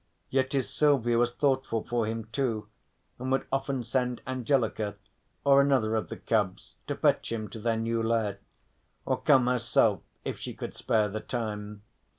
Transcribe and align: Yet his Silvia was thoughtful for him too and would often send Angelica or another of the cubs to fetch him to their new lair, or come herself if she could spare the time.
Yet 0.31 0.53
his 0.53 0.67
Silvia 0.67 1.19
was 1.19 1.31
thoughtful 1.31 1.85
for 1.87 2.07
him 2.07 2.25
too 2.31 2.67
and 3.19 3.31
would 3.31 3.45
often 3.51 3.83
send 3.83 4.19
Angelica 4.25 4.95
or 5.43 5.61
another 5.61 5.93
of 5.93 6.09
the 6.09 6.17
cubs 6.17 6.75
to 6.87 6.95
fetch 6.95 7.31
him 7.31 7.47
to 7.49 7.59
their 7.59 7.77
new 7.77 8.01
lair, 8.01 8.39
or 9.05 9.21
come 9.21 9.45
herself 9.45 10.01
if 10.25 10.39
she 10.39 10.55
could 10.55 10.73
spare 10.75 11.07
the 11.07 11.19
time. 11.19 11.83